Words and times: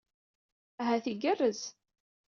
Ahat 0.81 1.05
igerrez. 1.13 1.61